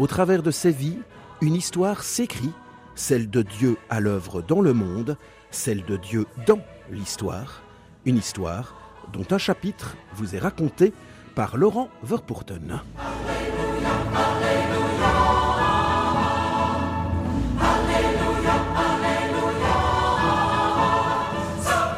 [0.00, 0.98] au travers de ces vies,
[1.42, 2.52] une histoire s'écrit,
[2.94, 5.18] celle de Dieu à l'œuvre dans le monde,
[5.50, 7.60] celle de Dieu dans l'histoire,
[8.06, 8.74] une histoire
[9.12, 10.94] dont un chapitre vous est raconté
[11.34, 12.80] par Laurent Verpoorten.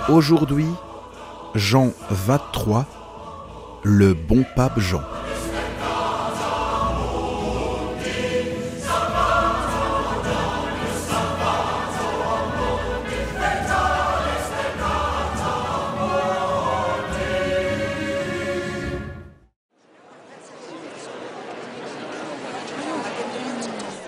[0.09, 0.67] Aujourd'hui,
[1.55, 2.85] Jean 23,
[3.85, 5.03] le bon pape Jean.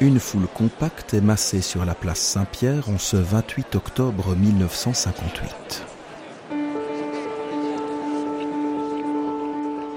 [0.04, 5.82] Une foule compacte est massée sur la place Saint-Pierre en ce 28 octobre 1958.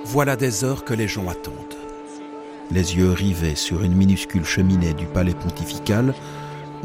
[0.06, 1.76] Voilà des heures que les gens attendent.
[2.72, 6.14] Les yeux rivés sur une minuscule cheminée du palais pontifical,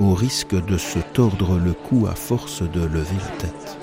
[0.01, 3.82] au risque de se tordre le cou à force de lever la tête.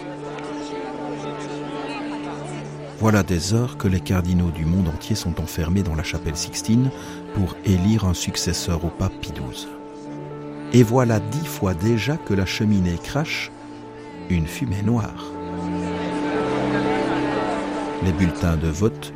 [3.00, 6.92] Voilà des heures que les cardinaux du monde entier sont enfermés dans la chapelle Sixtine
[7.34, 9.70] pour élire un successeur au pape Pie XII.
[10.74, 13.52] Et voilà dix fois déjà que la cheminée crache
[14.30, 15.32] une fumée noire.
[18.04, 19.14] Les bulletins de vote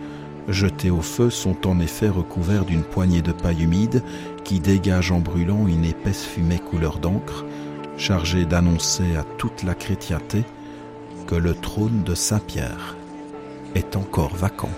[0.48, 4.02] jetés au feu sont en effet recouverts d'une poignée de paille humide
[4.46, 7.44] qui dégage en brûlant une épaisse fumée couleur d'encre,
[7.98, 10.46] chargée d'annoncer à toute la chrétienté
[11.28, 12.96] que le trône de Saint-Pierre
[13.76, 14.70] est encore vacant.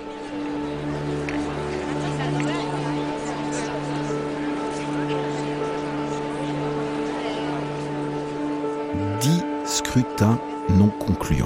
[9.21, 10.39] Dix scrutins
[10.69, 11.45] non concluants.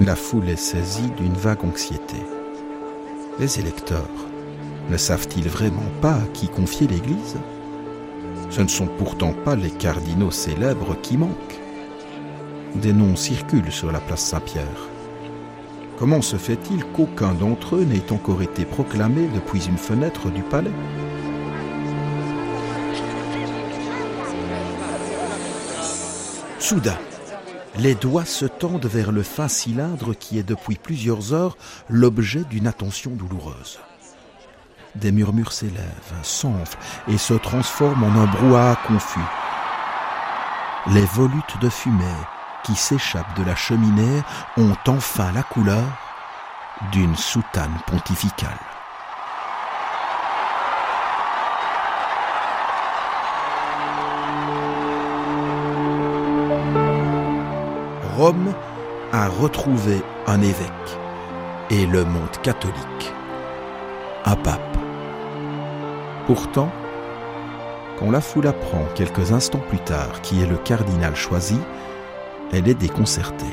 [0.00, 2.16] La foule est saisie d'une vague anxiété.
[3.38, 4.08] Les électeurs
[4.90, 7.36] ne savent-ils vraiment pas à qui confier l'Église?
[8.50, 11.60] Ce ne sont pourtant pas les cardinaux célèbres qui manquent.
[12.74, 14.88] Des noms circulent sur la place Saint-Pierre.
[15.98, 20.70] Comment se fait-il qu'aucun d'entre eux n'ait encore été proclamé depuis une fenêtre du palais?
[26.60, 26.96] Soudain,
[27.78, 31.56] les doigts se tendent vers le fin cylindre qui est depuis plusieurs heures
[31.88, 33.80] l'objet d'une attention douloureuse.
[34.94, 35.82] Des murmures s'élèvent,
[36.22, 36.78] s'enflent
[37.08, 39.18] et se transforment en un brouhaha confus.
[40.92, 42.04] Les volutes de fumée
[42.64, 44.22] qui s'échappent de la cheminée
[44.56, 45.84] ont enfin la couleur
[46.92, 48.58] d'une soutane pontificale.
[58.16, 58.52] Rome
[59.12, 60.98] a retrouvé un évêque
[61.70, 63.12] et le monde catholique
[64.28, 64.76] un pape.
[66.26, 66.70] Pourtant,
[67.98, 71.58] quand la foule apprend quelques instants plus tard qui est le cardinal choisi,
[72.52, 73.46] elle est déconcertée.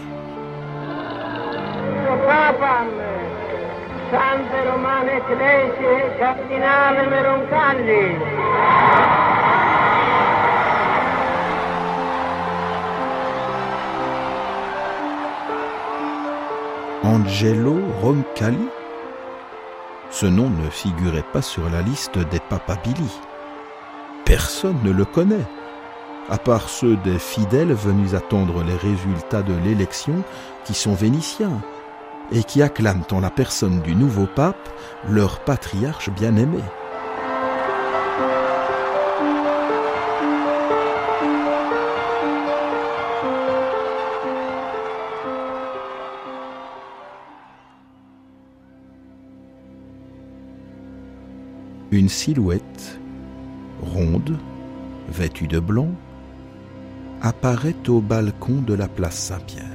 [17.03, 18.67] Angelo Roncalli?
[20.09, 23.11] Ce nom ne figurait pas sur la liste des papabili.
[24.25, 25.45] Personne ne le connaît,
[26.29, 30.23] à part ceux des fidèles venus attendre les résultats de l'élection
[30.63, 31.61] qui sont vénitiens
[32.31, 34.69] et qui acclament en la personne du nouveau pape
[35.07, 36.59] leur patriarche bien-aimé.
[51.91, 52.99] Une silhouette,
[53.81, 54.37] ronde,
[55.07, 55.91] vêtue de blanc,
[57.25, 59.65] apparaît au balcon de la place Saint-Pierre.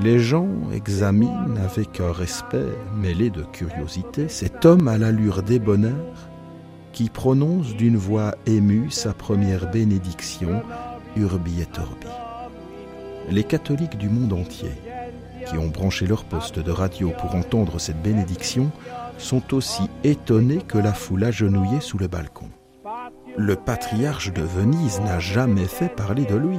[0.00, 6.30] Les gens examinent avec un respect mêlé de curiosité cet homme à l'allure débonnaire
[6.92, 10.62] qui prononce d'une voix émue sa première bénédiction,
[11.16, 12.06] Urbi et Orbi.
[13.30, 14.70] Les catholiques du monde entier
[15.48, 18.70] qui ont branché leur poste de radio pour entendre cette bénédiction
[19.18, 22.48] sont aussi étonnés que la foule agenouillée sous le balcon.
[23.38, 26.58] Le patriarche de Venise n'a jamais fait parler de lui.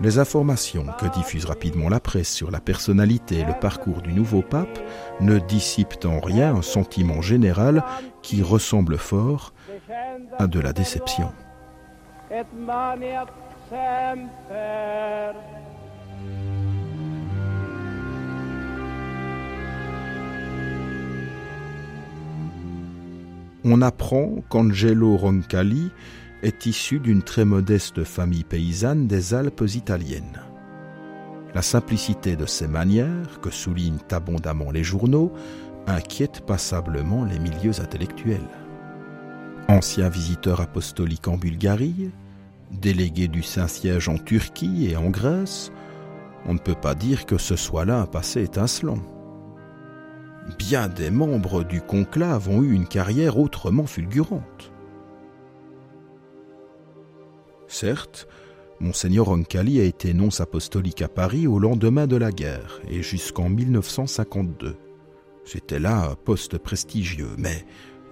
[0.00, 4.40] Les informations que diffuse rapidement la presse sur la personnalité et le parcours du nouveau
[4.40, 4.78] pape
[5.20, 7.82] ne dissipent en rien un sentiment général
[8.22, 9.52] qui ressemble fort
[10.38, 11.32] à de la déception.
[23.64, 25.90] On apprend qu'Angelo Roncalli
[26.42, 30.40] est issu d'une très modeste famille paysanne des Alpes italiennes.
[31.54, 35.32] La simplicité de ses manières, que soulignent abondamment les journaux,
[35.86, 38.40] inquiète passablement les milieux intellectuels.
[39.68, 42.10] Ancien visiteur apostolique en Bulgarie,
[42.72, 45.70] délégué du Saint-Siège en Turquie et en Grèce,
[46.46, 48.98] on ne peut pas dire que ce soit là un passé étincelant.
[50.58, 54.72] Bien des membres du conclave ont eu une carrière autrement fulgurante.
[57.68, 58.28] Certes,
[58.80, 63.48] Monseigneur Roncalli a été nonce apostolique à Paris au lendemain de la guerre et jusqu'en
[63.48, 64.76] 1952.
[65.44, 67.64] C'était là un poste prestigieux, mais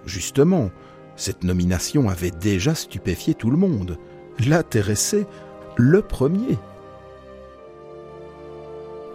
[0.05, 0.71] justement,
[1.15, 3.97] cette nomination avait déjà stupéfié tout le monde,
[4.39, 5.27] l'intéressait
[5.75, 6.57] le premier.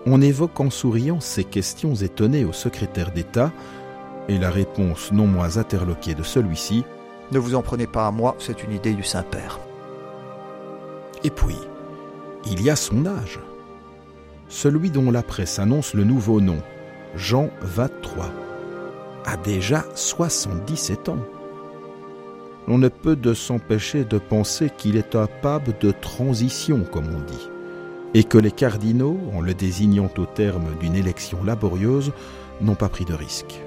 [0.08, 3.53] On évoque en souriant ces questions étonnées au secrétaire d'État,
[4.29, 6.85] et la réponse non moins interloquée de celui-ci
[7.32, 9.58] Ne vous en prenez pas à moi, c'est une idée du Saint-Père.
[11.25, 11.58] Et puis,
[12.47, 13.41] il y a son âge.
[14.49, 16.59] Celui dont la presse annonce le nouveau nom,
[17.17, 18.31] Jean XXIII,
[19.25, 21.25] a déjà 77 ans.
[22.69, 27.20] On ne peut de s'empêcher de penser qu'il est un pape de transition, comme on
[27.20, 27.50] dit,
[28.14, 32.12] et que les cardinaux, en le désignant au terme d'une élection laborieuse,
[32.61, 33.61] n'ont pas pris de risque.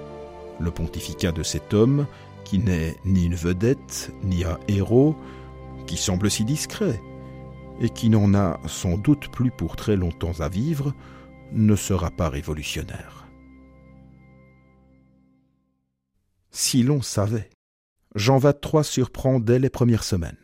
[0.60, 2.08] Le pontificat de cet homme,
[2.44, 5.16] qui n'est ni une vedette, ni un héros,
[5.86, 7.00] qui semble si discret,
[7.80, 10.94] et qui n'en a sans doute plus pour très longtemps à vivre,
[11.52, 13.28] ne sera pas révolutionnaire.
[16.52, 17.50] Si l'on savait,
[18.16, 20.38] Jean XXIII surprend dès les premières semaines.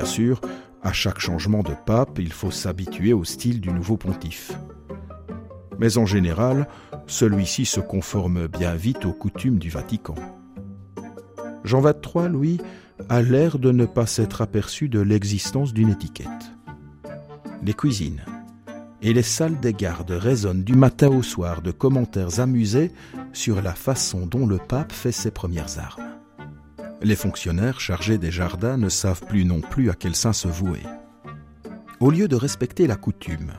[0.00, 0.40] Bien sûr,
[0.82, 4.52] à chaque changement de pape, il faut s'habituer au style du nouveau pontife.
[5.78, 6.68] Mais en général,
[7.06, 10.14] celui-ci se conforme bien vite aux coutumes du Vatican.
[11.64, 12.62] Jean XXIII, lui,
[13.10, 16.54] a l'air de ne pas s'être aperçu de l'existence d'une étiquette.
[17.62, 18.24] Les cuisines
[19.02, 22.90] et les salles des gardes résonnent du matin au soir de commentaires amusés
[23.34, 26.09] sur la façon dont le pape fait ses premières armes.
[27.02, 30.82] Les fonctionnaires chargés des jardins ne savent plus non plus à quel saint se vouer.
[31.98, 33.52] Au lieu de respecter la coutume,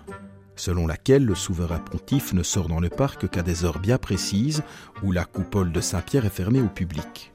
[0.56, 4.62] selon laquelle le souverain pontife ne sort dans le parc qu'à des heures bien précises
[5.02, 7.34] où la coupole de Saint-Pierre est fermée au public.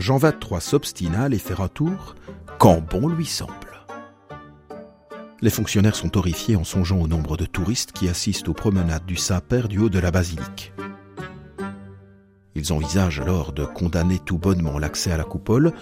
[0.00, 2.16] Jean XXIII s'obstina à les faire un tour
[2.58, 3.52] quand bon lui semble.
[5.42, 9.16] Les fonctionnaires sont horrifiés en songeant au nombre de touristes qui assistent aux promenades du
[9.16, 10.72] Saint-Père du haut de la basilique.
[12.56, 15.72] Ils envisagent alors de condamner tout bonnement l'accès à la coupole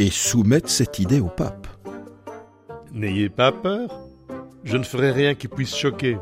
[0.00, 1.68] et soumettent cette idée au pape.
[2.92, 4.00] N'ayez pas peur,
[4.64, 6.18] je ne ferai rien qui puisse choquer.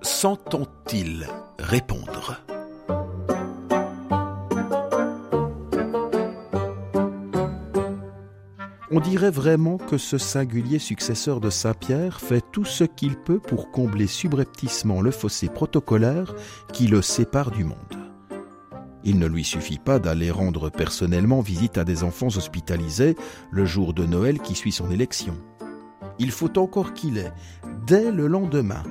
[0.00, 1.26] S'entend-il
[1.58, 2.40] répondre?
[8.92, 13.72] On dirait vraiment que ce singulier successeur de Saint-Pierre fait tout ce qu'il peut pour
[13.72, 16.32] combler subrepticement le fossé protocolaire
[16.72, 17.95] qui le sépare du monde.
[19.08, 23.14] Il ne lui suffit pas d'aller rendre personnellement visite à des enfants hospitalisés
[23.52, 25.36] le jour de Noël qui suit son élection.
[26.18, 27.32] Il faut encore qu'il ait,
[27.86, 28.82] dès le lendemain,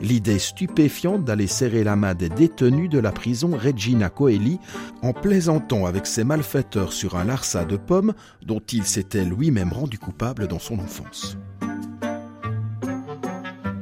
[0.00, 4.58] l'idée stupéfiante d'aller serrer la main des détenus de la prison Regina Coeli
[5.02, 9.98] en plaisantant avec ses malfaiteurs sur un larça de pommes dont il s'était lui-même rendu
[9.98, 11.36] coupable dans son enfance.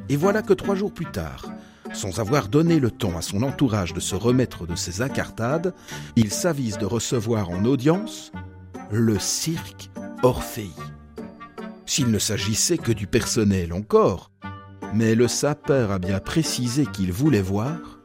[0.08, 1.46] Et voilà que trois jours plus tard,
[1.92, 5.74] sans avoir donné le temps à son entourage de se remettre de ses incartades,
[6.16, 8.32] il s'avise de recevoir en audience
[8.90, 9.90] le cirque
[10.22, 10.70] Orphée.
[11.84, 14.30] S'il ne s'agissait que du personnel encore,
[14.94, 18.00] mais le sapeur a bien précisé qu'il voulait voir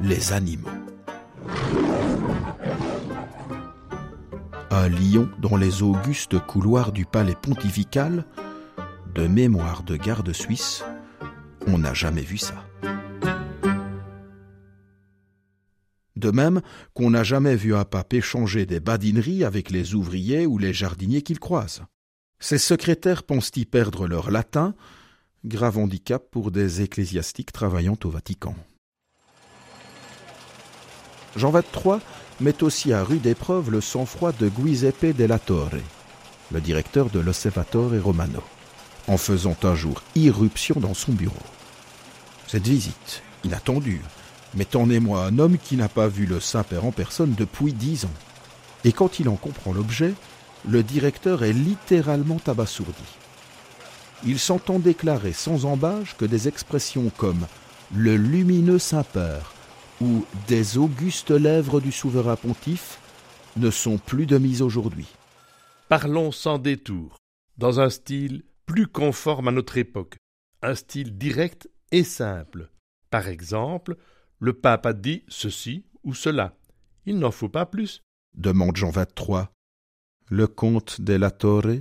[0.00, 0.68] les animaux.
[4.70, 8.24] Un lion dans les augustes couloirs du palais pontifical,
[9.14, 10.84] de mémoire de garde suisse,
[11.66, 12.64] on n'a jamais vu ça.
[16.24, 16.62] De même
[16.94, 21.20] qu'on n'a jamais vu un pape échanger des badineries avec les ouvriers ou les jardiniers
[21.20, 21.82] qu'il croise.
[22.40, 24.74] Ses secrétaires pensent-y perdre leur latin?
[25.44, 28.56] Grave handicap pour des ecclésiastiques travaillant au Vatican.
[31.36, 32.00] Jean XXIII
[32.40, 35.76] met aussi à rude épreuve le sang-froid de Giuseppe della Torre,
[36.52, 38.42] le directeur de l'Osservatore Romano,
[39.08, 41.36] en faisant un jour irruption dans son bureau.
[42.46, 44.00] Cette visite, inattendue,
[44.74, 48.18] en émoi un homme qui n'a pas vu le Saint-Père en personne depuis dix ans.
[48.84, 50.14] Et quand il en comprend l'objet,
[50.68, 53.04] le directeur est littéralement abasourdi.
[54.26, 57.46] Il s'entend déclarer sans embâche que des expressions comme
[57.94, 59.52] le lumineux Saint-Père
[60.00, 62.98] ou des augustes lèvres du souverain pontife
[63.56, 65.06] ne sont plus de mise aujourd'hui.
[65.88, 67.16] Parlons sans détour,
[67.58, 70.16] dans un style plus conforme à notre époque,
[70.62, 72.70] un style direct et simple.
[73.10, 73.96] Par exemple,
[74.44, 76.54] le pape a dit ceci ou cela.
[77.06, 78.02] Il n'en faut pas plus.
[78.34, 79.46] demande Jean XXIII.
[80.28, 81.80] Le comte della Torre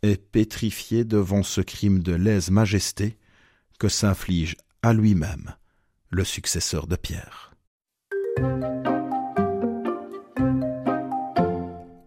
[0.00, 3.18] est pétrifié devant ce crime de lèse-majesté
[3.78, 5.54] que s'inflige à lui-même
[6.08, 7.54] le successeur de Pierre.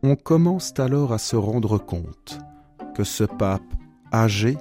[0.02, 2.40] On commence alors à se rendre compte
[2.96, 3.62] que ce pape
[4.12, 4.58] âgé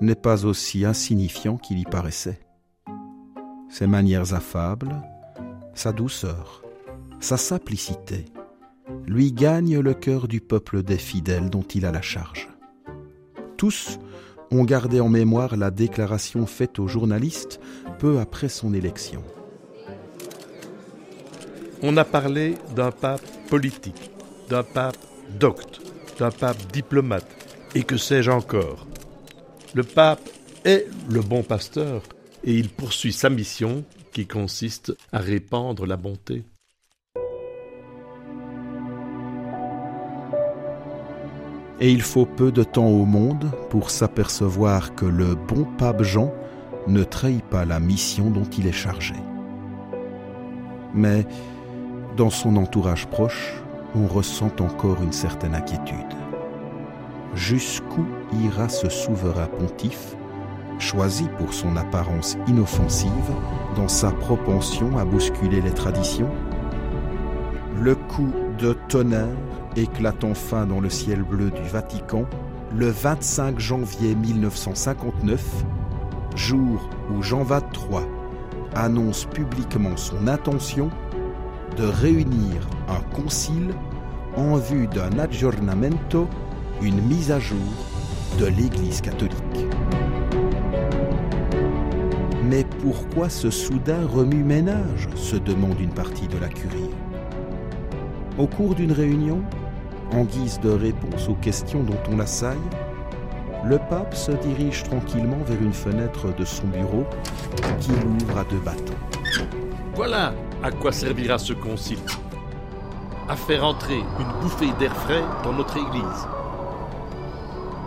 [0.00, 2.40] n'est pas aussi insignifiant qu'il y paraissait.
[3.72, 4.94] Ses manières affables,
[5.72, 6.62] sa douceur,
[7.20, 8.26] sa simplicité
[9.06, 12.50] lui gagnent le cœur du peuple des fidèles dont il a la charge.
[13.56, 13.98] Tous
[14.50, 17.60] ont gardé en mémoire la déclaration faite aux journalistes
[17.98, 19.22] peu après son élection.
[21.82, 24.10] On a parlé d'un pape politique,
[24.50, 24.98] d'un pape
[25.40, 25.80] docte,
[26.18, 27.26] d'un pape diplomate,
[27.74, 28.86] et que sais-je encore?
[29.72, 30.28] Le pape
[30.66, 32.02] est le bon pasteur,
[32.44, 36.44] et il poursuit sa mission qui consiste à répandre la bonté.
[41.80, 46.32] Et il faut peu de temps au monde pour s'apercevoir que le bon pape Jean
[46.86, 49.14] ne trahit pas la mission dont il est chargé.
[50.94, 51.26] Mais
[52.16, 53.54] dans son entourage proche,
[53.94, 55.96] on ressent encore une certaine inquiétude.
[57.34, 58.06] Jusqu'où
[58.44, 60.16] ira ce souverain pontife,
[60.78, 63.10] choisi pour son apparence inoffensive,
[63.76, 66.30] dans sa propension à bousculer les traditions
[67.80, 69.28] Le coup de tonnerre
[69.76, 72.24] éclate enfin dans le ciel bleu du Vatican
[72.74, 75.64] le 25 janvier 1959,
[76.36, 78.06] jour où Jean XXIII
[78.74, 80.90] annonce publiquement son intention
[81.76, 83.74] de réunir un concile
[84.36, 86.26] en vue d'un aggiornamento,
[86.80, 87.58] une mise à jour
[88.38, 89.66] de l'Église catholique.
[92.44, 96.90] Mais pourquoi ce soudain remue-ménage se demande une partie de la curie?
[98.36, 99.42] Au cours d'une réunion,
[100.12, 102.56] en guise de réponse aux questions dont on l'assaille,
[103.64, 107.04] le pape se dirige tranquillement vers une fenêtre de son bureau
[107.78, 108.92] qu'il ouvre à deux battants.
[109.94, 110.32] Voilà
[110.64, 112.00] à quoi servira ce concile.
[113.28, 116.26] À faire entrer une bouffée d'air frais dans notre Église.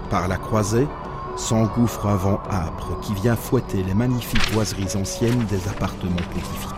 [0.09, 0.87] Par la croisée,
[1.35, 6.75] s'engouffre un vent âpre qui vient fouetter les magnifiques boiseries anciennes des appartements pontificaux.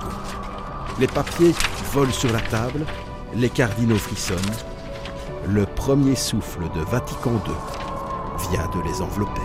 [1.00, 1.54] Les papiers
[1.94, 2.86] volent sur la table,
[3.36, 4.38] les cardinaux frissonnent.
[5.48, 9.42] Le premier souffle de Vatican II vient de les envelopper.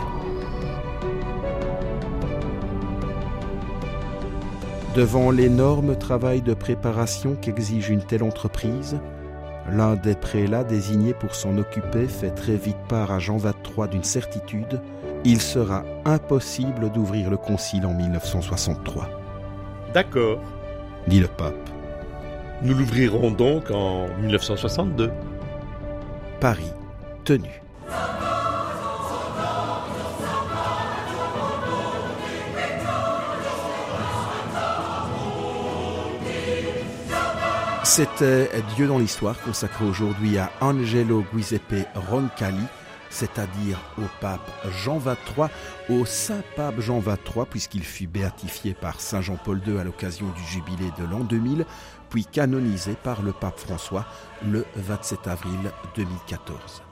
[4.95, 8.99] Devant l'énorme travail de préparation qu'exige une telle entreprise,
[9.71, 14.05] l'un des prélats désignés pour s'en occuper fait très vite part à Jean XXIII d'une
[14.05, 14.81] certitude,
[15.25, 19.09] il sera impossible d'ouvrir le concile en 1963.
[19.95, 20.41] D'accord,
[21.07, 21.55] dit le pape.
[22.63, 25.11] nous l'ouvrirons donc en 1962.
[26.41, 26.73] Paris,
[27.25, 27.63] tenu.
[37.85, 42.65] C'était Dieu dans l'histoire consacré aujourd'hui à Angelo Giuseppe Roncalli,
[43.13, 44.51] c'est-à-dire au pape
[44.83, 45.49] Jean XXIII,
[45.91, 50.43] au saint pape Jean XXIII, puisqu'il fut béatifié par Saint Jean-Paul II à l'occasion du
[50.43, 51.67] jubilé de l'an 2000,
[52.11, 54.07] puis canonisé par le pape François
[54.45, 56.83] le 27 avril 2014.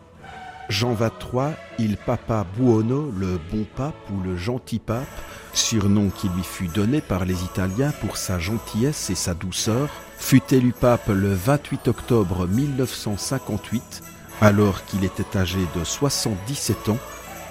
[0.68, 5.08] Jean XXIII, il papa buono, le bon pape ou le gentil pape,
[5.52, 10.54] surnom qui lui fut donné par les Italiens pour sa gentillesse et sa douceur, fut
[10.54, 14.02] élu pape le 28 octobre 1958,
[14.40, 16.98] alors qu'il était âgé de 77 ans,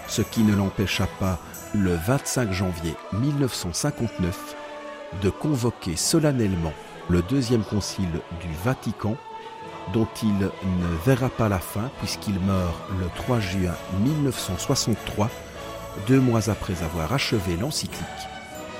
[0.08, 1.40] ce qui ne l'empêcha pas,
[1.74, 4.56] le 25 janvier 1959,
[5.22, 6.74] de convoquer solennellement
[7.10, 9.16] le deuxième concile du Vatican,
[9.94, 15.30] dont il ne verra pas la fin puisqu'il meurt le 3 juin 1963,
[16.08, 18.06] deux mois après avoir achevé l'encyclique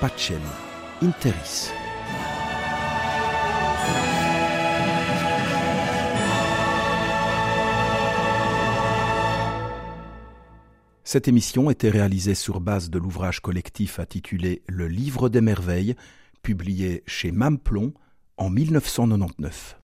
[0.00, 0.40] Pacem
[1.02, 1.70] Interis.
[11.12, 15.96] Cette émission était réalisée sur base de l'ouvrage collectif intitulé Le Livre des Merveilles,
[16.40, 17.92] publié chez Mamplon
[18.36, 19.76] en 1999.